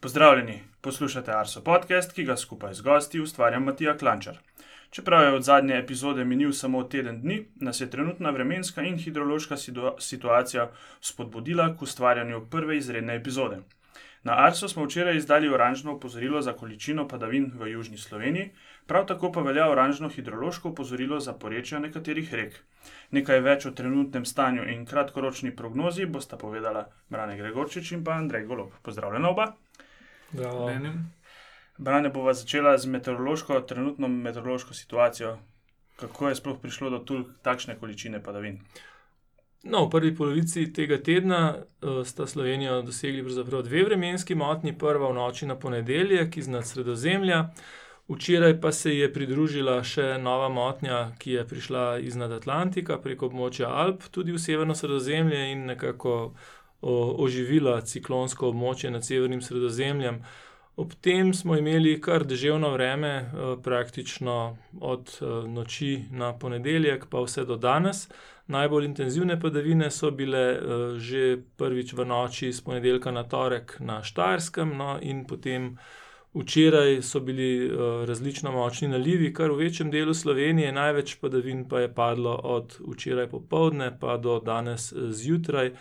[0.00, 4.36] Pozdravljeni, poslušate Arso podcast, ki ga skupaj z gosti ustvarja Matija Klančar.
[4.90, 9.56] Čeprav je od zadnje epizode minil samo teden dni, nas je trenutna vremenska in hidrološka
[9.98, 10.68] situacija
[11.00, 13.62] spodbudila k ustvarjanju prve izredne epizode.
[14.22, 18.50] Na Arso smo včeraj izdali oranžno opozorilo za količino padavin v južni Sloveniji,
[18.86, 22.64] prav tako pa velja oranžno hidrološko opozorilo za porečja nekaterih rek.
[23.10, 28.44] Nekaj več o trenutnem stanju in kratkoročni prognozi bosta povedala Brane Gregorčič in pa Andrej
[28.44, 28.74] Golob.
[28.82, 29.54] Pozdravljena oba.
[31.78, 35.38] Brane bova začela z meteorološko, trenutno meteorološko situacijo.
[35.96, 38.60] Kako je sploh prišlo do takšne količine padavin?
[39.64, 43.22] No, v prvi polovici tega tedna uh, sta Slovenijo dosegli
[43.62, 47.50] dve vremenski motnji, prva v noči na ponedeljek iz Sredozemlja,
[48.08, 53.66] včeraj pa se je pridružila še nova motnja, ki je prišla iz Atlantika preko območja
[53.68, 56.34] Alp, tudi v severno Sredozemlje in nekako
[56.82, 60.20] oživila ciklonsko območje nad severnim Sredozemljem.
[60.76, 67.22] Ob tem smo imeli kar deževno vreme, eh, praktično od eh, noči na ponedeljek, pa
[67.24, 68.08] vse do danes.
[68.46, 70.58] Najbolj intenzivne padavine so bile eh,
[70.98, 75.78] že prvič v noči z ponedeljka na torek na Štajerskem, no in potem
[76.36, 77.70] včeraj so bili
[78.06, 83.30] različno močni nalivi, kar v večjem delu Slovenije, največ padavin pa je padlo od včeraj
[83.30, 85.72] popovdne pa do danes zjutraj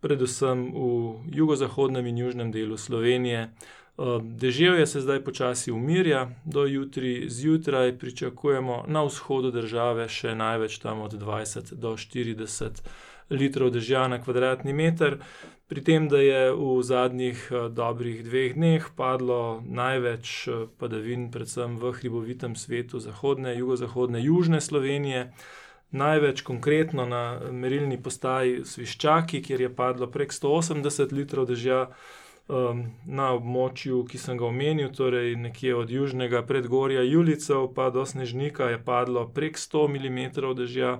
[0.00, 3.50] predvsem v jugozahodnem in južnem delu Slovenije.
[3.98, 10.78] Eh, deževje se zdaj počasi umirja, do jutri zjutraj pričakujemo na vzhodu države še največ
[10.78, 12.82] tam od 20 do 40
[13.30, 15.18] litrov dežja na kvadratni meter,
[15.68, 21.76] pri tem, da je v zadnjih eh, dobrih dveh dneh padlo največ eh, padavin, predvsem
[21.76, 25.32] v hribovitem svetu zahodne, jugozahodne, južne Slovenije
[25.90, 31.88] največ konkretno na merilni postaji Sviščaki, kjer je padlo prek 180 litrov dežja.
[32.48, 38.06] Um, na območju, ki sem ga omenil, torej nekje od južnega predgorja Julicev pa do
[38.08, 40.94] Snežnika, je padlo prek 100 mm dežja,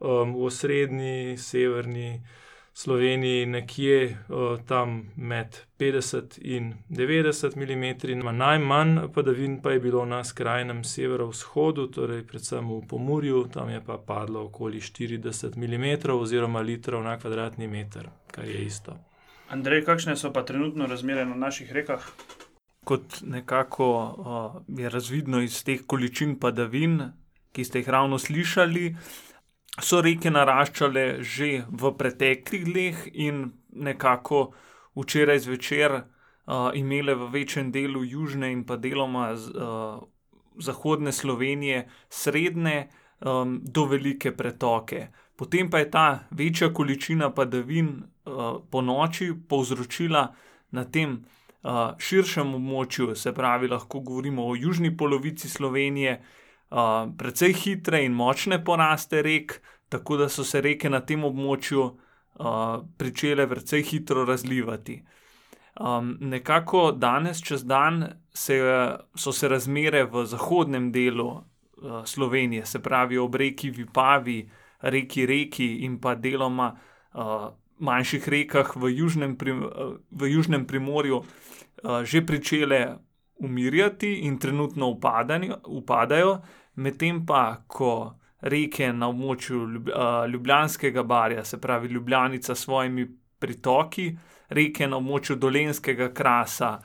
[0.00, 2.24] um, v osrednji, severni,
[2.82, 10.24] Sloveniji nekje uh, tam med 50 in 90 mm, najmanj padavin pa je bilo na
[10.24, 17.04] skrajnem severovzhodu, torej predvsem v Pomorju, tam je pa padlo okoli 40 mm oziroma litrov
[17.04, 18.96] na kvadratni meter, kar je isto.
[19.48, 22.06] Andrej, kakšne so pa trenutno razmere na naših rekah?
[22.84, 27.12] Kot nekako uh, je razvidno iz teh količin padavin,
[27.52, 28.94] ki ste jih ravno slišali,
[29.78, 34.50] so reke naraščale že v preteklih dneh in nekako
[34.98, 40.02] včeraj zvečer uh, imele v večjem delu južne in pa deloma z, uh,
[40.58, 42.88] zahodne Slovenije srednje
[43.20, 45.08] um, do velike pretoke.
[45.36, 50.34] Potem pa je ta večja količina padavin uh, po noči povzročila
[50.70, 51.22] na tem
[51.62, 56.20] uh, širšem območju, se pravi, lahko govorimo o južni polovici Slovenije,
[56.70, 61.82] uh, precej hitre in močne poraste rek, tako da so se reke na tem območju
[61.84, 65.02] uh, začele precej hitro razlivati.
[65.80, 68.04] Um, nekako danes, čez dan,
[68.34, 68.58] se,
[69.14, 75.68] so se razmere v zahodnem delu uh, Slovenije, se pravi ob reki Vipavi, reki Reki
[75.84, 76.72] in pa deloma
[77.14, 82.98] uh, manjših rekah v južnem, prim, uh, v južnem primorju, uh, že začele
[83.40, 84.88] umirjati in trenutno
[85.66, 86.40] upadajo
[86.74, 89.66] medtem pa, ko reke na območju
[90.32, 93.06] Ljubljanskega barja, se pravi Ljubljanica s svojimi
[93.38, 94.10] pritoki,
[94.48, 96.78] reke na območju Dolenskega krasa,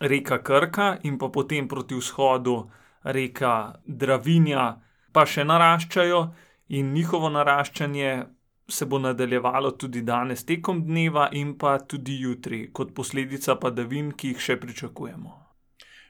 [0.00, 2.56] reka Krka in pa potem proti vzhodu
[3.04, 4.64] reka Dravinja,
[5.12, 6.24] pa še naraščajo
[6.68, 8.24] in njihovo naraščanje.
[8.64, 14.32] Se bo nadaljevalo tudi danes, tekom dneva, in pa tudi jutri, kot posledica padavin, ki
[14.32, 15.43] jih še pričakujemo.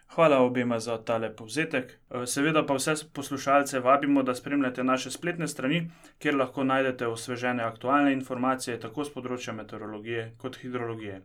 [0.08, 1.92] Hvala obema za tale povzetek.
[1.92, 7.62] Eh, seveda pa vse poslušalce vabimo, da spremljate naše spletne strani, kjer lahko najdete osvežene
[7.62, 11.22] aktualne informacije tako z področja meteorologije kot hidrologije.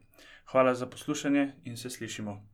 [0.51, 2.50] Hvala za poslušanje in se slišimo.